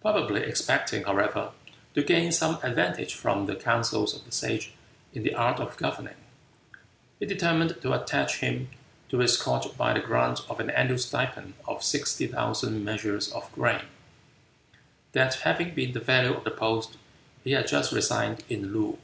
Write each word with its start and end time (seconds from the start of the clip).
Probably 0.00 0.40
expecting, 0.42 1.02
however, 1.04 1.50
to 1.94 2.02
gain 2.02 2.32
some 2.32 2.58
advantage 2.62 3.12
from 3.12 3.44
the 3.44 3.54
counsels 3.54 4.14
of 4.16 4.24
the 4.24 4.32
Sage 4.32 4.72
in 5.12 5.22
the 5.22 5.34
art 5.34 5.60
of 5.60 5.76
governing, 5.76 6.16
he 7.20 7.26
determined 7.26 7.78
to 7.82 7.92
attach 7.92 8.38
him 8.38 8.70
to 9.10 9.18
his 9.18 9.36
court 9.36 9.76
by 9.76 9.92
the 9.92 10.00
grant 10.00 10.40
of 10.48 10.60
an 10.60 10.70
annual 10.70 10.96
stipend 10.98 11.52
of 11.68 11.82
sixty 11.84 12.26
thousand 12.26 12.86
measures 12.86 13.30
of 13.30 13.52
grain 13.52 13.84
that 15.12 15.34
having 15.40 15.74
been 15.74 15.92
the 15.92 16.00
value 16.00 16.32
of 16.32 16.44
the 16.44 16.50
post 16.52 16.96
he 17.44 17.50
had 17.50 17.68
just 17.68 17.92
resigned 17.92 18.44
in 18.48 18.72
Loo. 18.72 18.98